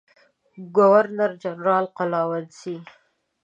ګورنر 0.75 1.31
جنرال 1.43 1.85
قلا 1.97 2.21
ونیسي. 2.29 2.75